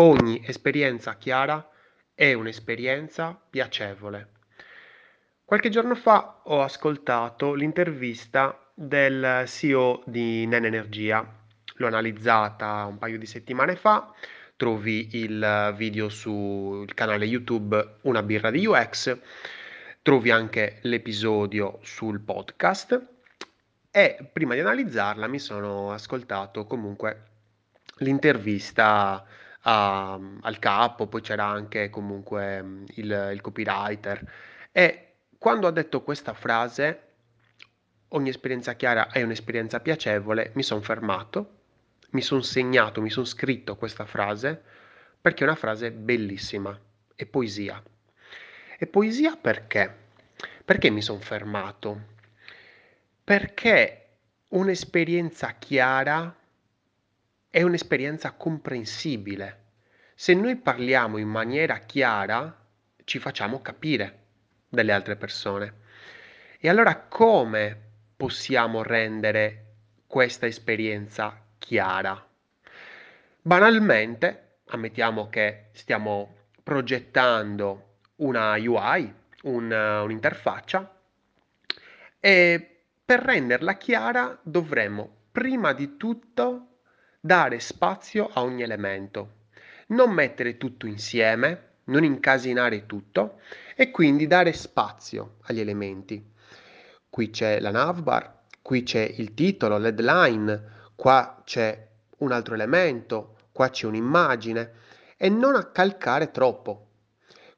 Ogni 0.00 0.40
esperienza 0.46 1.16
chiara 1.16 1.68
è 2.14 2.32
un'esperienza 2.32 3.36
piacevole. 3.50 4.28
Qualche 5.44 5.70
giorno 5.70 5.96
fa 5.96 6.42
ho 6.44 6.62
ascoltato 6.62 7.54
l'intervista 7.54 8.70
del 8.72 9.42
CEO 9.48 10.04
di 10.06 10.46
Nen 10.46 10.66
Energia. 10.66 11.26
L'ho 11.78 11.86
analizzata 11.88 12.84
un 12.84 12.96
paio 12.96 13.18
di 13.18 13.26
settimane 13.26 13.74
fa. 13.74 14.14
Trovi 14.54 15.16
il 15.16 15.74
video 15.76 16.08
sul 16.08 16.94
canale 16.94 17.24
YouTube 17.24 17.96
Una 18.02 18.22
birra 18.22 18.52
di 18.52 18.64
UX. 18.64 19.18
Trovi 20.00 20.30
anche 20.30 20.78
l'episodio 20.82 21.80
sul 21.82 22.20
podcast. 22.20 23.04
E 23.90 24.28
prima 24.32 24.54
di 24.54 24.60
analizzarla 24.60 25.26
mi 25.26 25.40
sono 25.40 25.90
ascoltato 25.90 26.66
comunque 26.66 27.22
l'intervista 27.96 29.26
a, 29.68 30.18
al 30.40 30.58
capo, 30.58 31.06
poi 31.06 31.20
c'era 31.20 31.44
anche 31.44 31.90
comunque 31.90 32.62
mm, 32.62 32.84
il, 32.96 33.30
il 33.34 33.40
copywriter. 33.42 34.32
E 34.72 35.12
quando 35.36 35.66
ha 35.66 35.70
detto 35.70 36.02
questa 36.02 36.32
frase, 36.32 37.02
ogni 38.08 38.30
esperienza 38.30 38.74
chiara 38.74 39.08
è 39.08 39.22
un'esperienza 39.22 39.80
piacevole, 39.80 40.52
mi 40.54 40.62
sono 40.62 40.80
fermato, 40.80 41.56
mi 42.10 42.22
sono 42.22 42.40
segnato, 42.40 43.02
mi 43.02 43.10
sono 43.10 43.26
scritto 43.26 43.76
questa 43.76 44.06
frase 44.06 44.62
perché 45.20 45.44
è 45.44 45.46
una 45.46 45.56
frase 45.56 45.90
bellissima, 45.90 46.78
è 47.14 47.26
poesia. 47.26 47.82
E 48.78 48.86
poesia 48.86 49.36
perché? 49.36 50.06
Perché 50.64 50.88
mi 50.88 51.02
sono 51.02 51.20
fermato? 51.20 52.16
Perché 53.22 54.06
un'esperienza 54.50 55.56
chiara 55.58 56.34
è 57.58 57.62
un'esperienza 57.62 58.34
comprensibile. 58.34 59.64
Se 60.14 60.32
noi 60.32 60.54
parliamo 60.54 61.18
in 61.18 61.26
maniera 61.26 61.78
chiara, 61.78 62.56
ci 63.02 63.18
facciamo 63.18 63.60
capire 63.60 64.26
dalle 64.68 64.92
altre 64.92 65.16
persone. 65.16 65.74
E 66.60 66.68
allora 66.68 66.96
come 67.00 67.76
possiamo 68.16 68.84
rendere 68.84 69.64
questa 70.06 70.46
esperienza 70.46 71.36
chiara? 71.58 72.24
Banalmente, 73.42 74.58
ammettiamo 74.66 75.28
che 75.28 75.70
stiamo 75.72 76.36
progettando 76.62 77.96
una 78.18 78.52
UI, 78.52 79.12
un, 79.42 79.72
un'interfaccia, 80.04 80.96
e 82.20 82.82
per 83.04 83.18
renderla 83.18 83.76
chiara 83.76 84.38
dovremmo 84.44 85.12
prima 85.32 85.72
di 85.72 85.96
tutto 85.96 86.67
dare 87.28 87.60
spazio 87.60 88.30
a 88.32 88.40
ogni 88.40 88.62
elemento, 88.62 89.32
non 89.88 90.12
mettere 90.12 90.56
tutto 90.56 90.86
insieme, 90.86 91.72
non 91.84 92.02
incasinare 92.02 92.86
tutto 92.86 93.40
e 93.76 93.90
quindi 93.90 94.26
dare 94.26 94.54
spazio 94.54 95.34
agli 95.42 95.60
elementi. 95.60 96.24
Qui 97.10 97.28
c'è 97.28 97.60
la 97.60 97.70
navbar, 97.70 98.44
qui 98.62 98.82
c'è 98.82 99.02
il 99.18 99.34
titolo, 99.34 99.76
l'headline, 99.76 100.88
qua 100.96 101.42
c'è 101.44 101.86
un 102.20 102.32
altro 102.32 102.54
elemento, 102.54 103.36
qua 103.52 103.68
c'è 103.68 103.84
un'immagine 103.84 104.72
e 105.18 105.28
non 105.28 105.54
accalcare 105.54 106.30
troppo. 106.30 106.86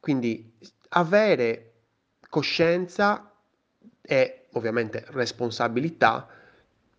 Quindi 0.00 0.52
avere 0.88 1.74
coscienza 2.28 3.32
e 4.02 4.46
ovviamente 4.54 5.04
responsabilità 5.10 6.26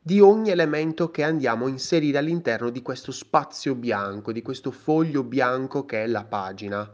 di 0.04 0.20
ogni 0.20 0.50
elemento 0.50 1.12
che 1.12 1.22
andiamo 1.22 1.68
a 1.68 1.70
inserire 1.70 2.18
all'interno 2.18 2.72
di 2.72 2.82
questo 2.82 3.12
spazio 3.12 3.76
bianco, 3.76 4.32
di 4.32 4.42
questo 4.42 4.72
foglio 4.72 5.22
bianco 5.22 5.86
che 5.86 6.04
è 6.04 6.08
la 6.08 6.24
pagina. 6.24 6.90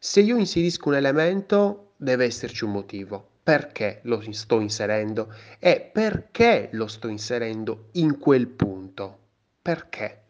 Se 0.00 0.20
io 0.20 0.36
inserisco 0.36 0.88
un 0.88 0.96
elemento, 0.96 1.92
deve 1.96 2.24
esserci 2.24 2.64
un 2.64 2.72
motivo. 2.72 3.28
Perché 3.40 4.00
lo 4.02 4.20
sto 4.32 4.58
inserendo? 4.58 5.32
E 5.60 5.80
perché 5.80 6.70
lo 6.72 6.88
sto 6.88 7.06
inserendo 7.06 7.90
in 7.92 8.18
quel 8.18 8.48
punto? 8.48 9.18
Perché? 9.62 10.22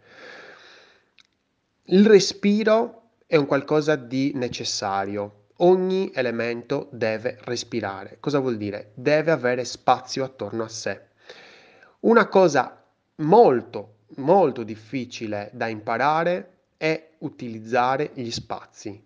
Il 1.84 2.05
respiro 2.05 3.12
è 3.27 3.37
un 3.37 3.47
qualcosa 3.47 3.97
di 3.97 4.33
necessario. 4.34 5.47
Ogni 5.62 6.11
elemento 6.15 6.89
deve 6.93 7.39
respirare. 7.45 8.19
Cosa 8.21 8.39
vuol 8.41 8.59
dire? 8.59 8.93
Deve 8.95 9.31
avere 9.31 9.65
spazio 9.65 10.22
attorno 10.22 10.65
a 10.65 10.69
sé. 10.69 11.09
Una 12.03 12.28
cosa 12.28 12.83
molto, 13.16 13.97
molto 14.16 14.62
difficile 14.62 15.50
da 15.53 15.66
imparare 15.66 16.61
è 16.78 17.11
utilizzare 17.19 18.12
gli 18.15 18.31
spazi. 18.31 19.05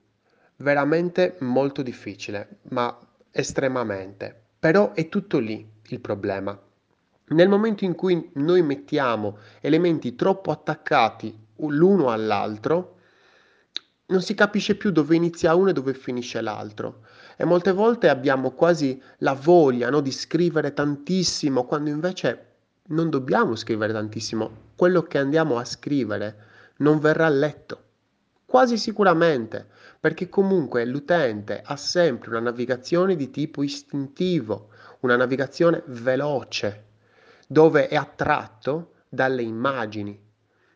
Veramente 0.59 1.35
molto 1.41 1.83
difficile, 1.83 2.61
ma 2.69 2.97
estremamente. 3.33 4.43
Però 4.61 4.93
è 4.93 5.09
tutto 5.09 5.41
lì 5.41 5.69
il 5.89 5.99
problema. 5.99 6.57
Nel 7.31 7.49
momento 7.49 7.85
in 7.85 7.97
cui 7.97 8.31
noi 8.35 8.63
mettiamo 8.63 9.39
elementi 9.61 10.15
troppo 10.15 10.53
attaccati 10.53 11.37
l'uno 11.57 12.11
all'altro, 12.11 12.99
non 14.07 14.23
si 14.23 14.35
capisce 14.35 14.77
più 14.77 14.93
dove 14.93 15.17
inizia 15.17 15.57
uno 15.57 15.71
e 15.71 15.73
dove 15.73 15.95
finisce 15.95 16.41
l'altro. 16.41 17.01
E 17.37 17.45
molte 17.45 17.73
volte 17.73 18.09
abbiamo 18.09 18.53
quasi 18.53 19.03
la 19.19 19.33
voglia 19.33 19.91
no, 19.91 20.01
di 20.01 20.13
scrivere 20.13 20.73
tantissimo, 20.73 21.65
quando 21.65 21.91
invece 21.91 22.53
non 22.89 23.09
dobbiamo 23.09 23.57
scrivere 23.57 23.93
tantissimo, 23.93 24.73
quello 24.77 25.03
che 25.03 25.19
andiamo 25.19 25.57
a 25.57 25.65
scrivere 25.65 26.37
non 26.79 26.99
verrà 26.99 27.29
letto. 27.29 27.83
Quasi 28.45 28.77
sicuramente, 28.77 29.67
perché 29.99 30.29
comunque 30.29 30.85
l'utente 30.85 31.63
ha 31.65 31.77
sempre 31.77 32.31
una 32.31 32.41
navigazione 32.41 33.17
di 33.17 33.31
tipo 33.31 33.63
istintivo, 33.63 34.69
una 35.01 35.17
navigazione 35.17 35.83
veloce, 35.87 36.85
dove 37.49 37.89
è 37.89 37.97
attratto 37.97 38.93
dalle 39.09 39.43
immagini, 39.43 40.21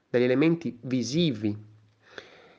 dagli 0.08 0.22
elementi 0.22 0.78
visivi. 0.82 1.66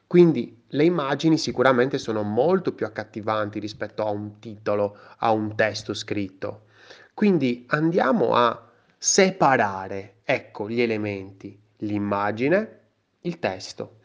Quindi 0.05 0.63
le 0.67 0.83
immagini 0.83 1.37
sicuramente 1.37 1.97
sono 1.97 2.21
molto 2.21 2.73
più 2.73 2.85
accattivanti 2.85 3.59
rispetto 3.59 4.05
a 4.05 4.11
un 4.11 4.39
titolo, 4.39 4.97
a 5.17 5.31
un 5.31 5.55
testo 5.55 5.93
scritto. 5.93 6.65
Quindi 7.13 7.65
andiamo 7.69 8.35
a 8.35 8.68
separare, 9.01 10.17
ecco, 10.25 10.69
gli 10.69 10.81
elementi, 10.81 11.57
l'immagine, 11.77 12.79
il 13.21 13.39
testo. 13.39 13.99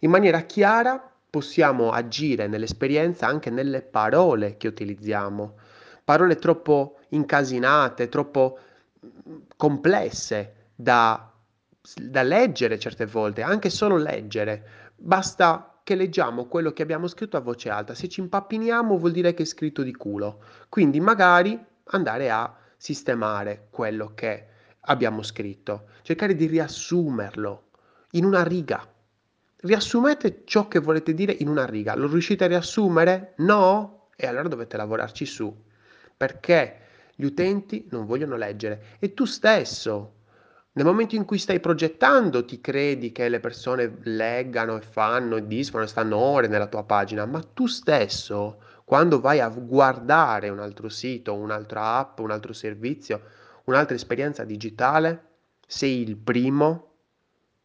In 0.00 0.10
maniera 0.10 0.42
chiara 0.42 1.12
possiamo 1.28 1.90
agire 1.90 2.46
nell'esperienza 2.46 3.26
anche 3.26 3.50
nelle 3.50 3.82
parole 3.82 4.56
che 4.56 4.68
utilizziamo. 4.68 5.58
Parole 6.04 6.36
troppo 6.36 7.00
incasinate, 7.08 8.08
troppo 8.08 8.58
mm, 9.04 9.36
complesse 9.56 10.68
da, 10.76 11.32
da 11.96 12.22
leggere 12.22 12.78
certe 12.78 13.06
volte, 13.06 13.42
anche 13.42 13.68
solo 13.68 13.96
leggere. 13.96 14.92
Basta 14.94 15.80
che 15.82 15.96
leggiamo 15.96 16.46
quello 16.46 16.72
che 16.72 16.82
abbiamo 16.82 17.08
scritto 17.08 17.36
a 17.36 17.40
voce 17.40 17.68
alta. 17.68 17.94
Se 17.94 18.08
ci 18.08 18.20
impappiniamo 18.20 18.96
vuol 18.96 19.10
dire 19.10 19.34
che 19.34 19.42
è 19.42 19.46
scritto 19.46 19.82
di 19.82 19.92
culo. 19.92 20.42
Quindi 20.68 21.00
magari 21.00 21.60
andare 21.88 22.30
a 22.30 22.56
sistemare 22.76 23.68
quello 23.70 24.12
che 24.14 24.46
abbiamo 24.80 25.22
scritto, 25.22 25.88
cercare 26.02 26.34
di 26.34 26.46
riassumerlo 26.46 27.70
in 28.12 28.24
una 28.24 28.42
riga. 28.42 28.86
Riassumete 29.58 30.42
ciò 30.44 30.68
che 30.68 30.78
volete 30.78 31.14
dire 31.14 31.32
in 31.32 31.48
una 31.48 31.66
riga. 31.66 31.94
Lo 31.94 32.06
riuscite 32.06 32.44
a 32.44 32.48
riassumere? 32.48 33.34
No? 33.38 34.08
E 34.16 34.26
allora 34.26 34.48
dovete 34.48 34.76
lavorarci 34.76 35.26
su, 35.26 35.64
perché 36.16 36.80
gli 37.14 37.24
utenti 37.24 37.86
non 37.90 38.06
vogliono 38.06 38.36
leggere 38.36 38.96
e 38.98 39.14
tu 39.14 39.24
stesso 39.24 40.14
nel 40.76 40.84
momento 40.84 41.14
in 41.14 41.24
cui 41.24 41.38
stai 41.38 41.58
progettando 41.58 42.44
ti 42.44 42.60
credi 42.60 43.10
che 43.10 43.30
le 43.30 43.40
persone 43.40 43.96
leggano 44.02 44.76
e 44.76 44.82
fanno 44.82 45.36
e 45.36 45.46
disfano 45.46 45.84
e 45.84 45.86
stanno 45.86 46.18
ore 46.18 46.48
nella 46.48 46.66
tua 46.66 46.84
pagina, 46.84 47.24
ma 47.24 47.42
tu 47.42 47.66
stesso 47.66 48.60
quando 48.84 49.18
vai 49.18 49.40
a 49.40 49.48
guardare 49.48 50.50
un 50.50 50.60
altro 50.60 50.90
sito, 50.90 51.34
un'altra 51.34 51.96
app, 51.96 52.18
un 52.18 52.30
altro 52.30 52.52
servizio, 52.52 53.22
un'altra 53.64 53.94
esperienza 53.94 54.44
digitale, 54.44 55.24
sei 55.66 56.02
il 56.02 56.14
primo 56.14 56.92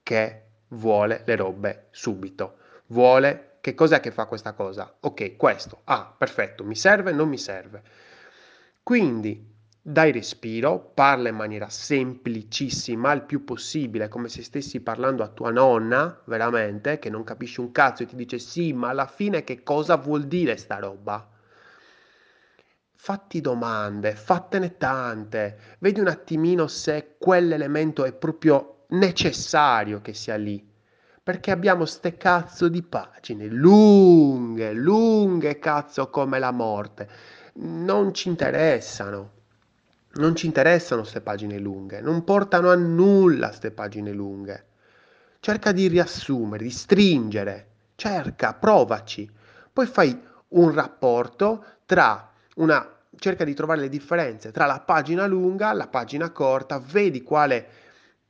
che 0.04 0.46
vuole 0.70 1.24
le 1.26 1.36
robe 1.36 1.88
subito. 1.92 2.60
Vuole 2.88 3.58
che 3.60 3.76
cos'è 3.76 4.00
che 4.00 4.12
fa 4.12 4.26
questa 4.26 4.54
cosa? 4.54 4.96
Ok, 5.02 5.36
questo. 5.36 5.82
Ah, 5.84 6.16
perfetto, 6.18 6.64
mi 6.64 6.76
serve, 6.76 7.12
non 7.12 7.28
mi 7.28 7.38
serve. 7.38 7.84
Quindi 8.82 9.51
dai 9.84 10.12
respiro, 10.12 10.92
parla 10.94 11.30
in 11.30 11.36
maniera 11.36 11.68
semplicissima, 11.68 13.12
il 13.14 13.24
più 13.24 13.44
possibile, 13.44 14.10
come 14.10 14.30
se 14.30 14.44
stessi 14.44 14.80
parlando 14.80 15.24
a 15.24 15.30
tua 15.30 15.50
nonna, 15.50 16.22
veramente, 16.26 17.00
che 17.00 17.10
non 17.10 17.24
capisce 17.24 17.62
un 17.62 17.72
cazzo 17.72 18.04
e 18.04 18.06
ti 18.06 18.16
dice 18.16 18.38
sì, 18.38 18.74
ma 18.74 18.90
alla 18.90 19.08
fine 19.08 19.44
che 19.44 19.64
cosa 19.64 19.96
vuol 19.96 20.26
dire 20.28 20.56
sta 20.58 20.78
roba? 20.78 21.28
Fatti 22.94 23.42
domande, 23.42 24.14
fattene 24.14 24.78
tante, 24.78 25.58
vedi 25.80 26.00
un 26.00 26.08
attimino 26.08 26.68
se 26.68 27.16
quell'elemento 27.18 28.06
è 28.06 28.14
proprio 28.14 28.86
necessario 28.90 30.02
che 30.02 30.14
sia 30.14 30.36
lì. 30.36 30.64
Perché 31.24 31.50
abbiamo 31.50 31.86
ste 31.86 32.18
cazzo 32.18 32.68
di 32.68 32.84
pagine 32.84 33.48
lunghe, 33.48 34.74
lunghe 34.74 35.58
cazzo 35.58 36.10
come 36.12 36.38
la 36.38 36.52
morte. 36.52 37.10
Non 37.54 38.14
ci 38.14 38.30
interessano. 38.30 39.41
Non 40.14 40.36
ci 40.36 40.46
interessano 40.46 41.02
queste 41.02 41.22
pagine 41.22 41.58
lunghe, 41.58 42.02
non 42.02 42.24
portano 42.24 42.70
a 42.70 42.76
nulla 42.76 43.48
queste 43.48 43.72
pagine 43.72 44.12
lunghe. 44.12 44.66
Cerca 45.40 45.72
di 45.72 45.88
riassumere, 45.88 46.64
di 46.64 46.70
stringere, 46.70 47.68
cerca, 47.96 48.54
provaci. 48.54 49.30
Poi 49.72 49.86
fai 49.88 50.18
un 50.50 50.72
rapporto 50.74 51.66
tra 51.86 52.30
una 52.56 52.88
cerca 53.18 53.44
di 53.44 53.54
trovare 53.54 53.82
le 53.82 53.90
differenze 53.90 54.52
tra 54.52 54.66
la 54.66 54.80
pagina 54.82 55.26
lunga, 55.26 55.74
la 55.74 55.88
pagina 55.88 56.30
corta, 56.32 56.80
vedi 56.80 57.22
quale 57.24 57.68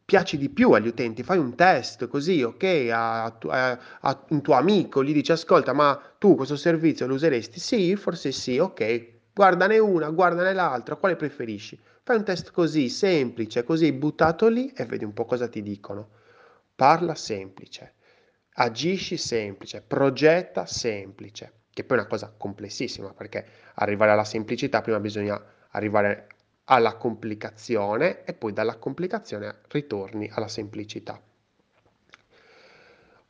piace 0.06 0.38
di 0.38 0.50
più 0.50 0.72
agli 0.72 0.88
utenti, 0.88 1.24
fai 1.24 1.38
un 1.38 1.56
test 1.56 2.07
così, 2.07 2.42
ok, 2.44 2.89
a, 2.92 3.24
a, 3.25 3.80
a, 4.01 4.25
un 4.30 4.42
tuo 4.42 4.54
amico, 4.56 5.04
gli 5.04 5.13
dici 5.13 5.31
ascolta, 5.31 5.74
ma 5.74 6.00
tu 6.18 6.36
questo 6.36 6.56
servizio 6.57 7.07
lo 7.07 7.13
useresti? 7.16 7.60
Sì, 7.60 7.95
forse 7.95 8.31
sì, 8.31 8.57
ok, 8.57 9.11
guardane 9.33 9.78
una, 9.78 10.10
guardane 10.10 10.54
l'altra, 10.54 10.95
quale 10.95 11.16
preferisci? 11.16 11.80
Fai 12.04 12.18
un 12.18 12.24
test 12.24 12.51
così, 12.51 12.89
semplice, 12.89 13.63
così 13.63 13.92
buttato 13.92 14.48
lì 14.48 14.72
e 14.75 14.86
vedi 14.86 15.04
un 15.04 15.13
po' 15.13 15.25
cosa 15.25 15.48
ti 15.48 15.62
dicono. 15.62 16.10
Parla 16.75 17.16
semplice, 17.16 17.94
agisci 18.54 19.18
semplice, 19.18 19.81
progetta 19.81 20.66
semplice, 20.66 21.54
che 21.72 21.83
poi 21.83 21.98
è 21.98 22.00
una 22.01 22.10
cosa 22.10 22.33
complessissima 22.36 23.13
perché 23.13 23.45
arrivare 23.75 24.12
alla 24.12 24.24
semplicità 24.24 24.81
prima 24.81 25.00
bisogna 25.00 25.39
arrivare 25.69 26.27
alla 26.66 26.95
complicazione 26.95 28.24
e 28.24 28.34
poi 28.34 28.54
dalla 28.54 28.77
complicazione 28.77 29.60
ritorni 29.68 30.30
alla 30.31 30.48
semplicità. 30.48 31.22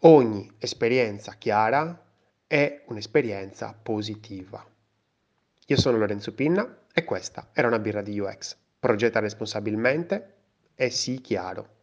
Ogni 0.04 0.52
esperienza 0.58 1.34
chiara 1.34 2.04
è 2.48 2.84
un'esperienza 2.88 3.78
positiva. 3.80 4.71
Io 5.72 5.78
sono 5.78 5.98
Lorenzo 5.98 6.34
Pinna 6.34 6.80
e 6.94 7.06
questa 7.06 7.48
era 7.54 7.68
una 7.70 7.80
birra 7.80 8.02
di 8.02 8.20
UX. 8.20 8.58
Progetta 8.78 9.22
responsabilmente 9.22 10.34
e 10.76 10.90
sii 10.90 11.22
chiaro. 11.22 11.81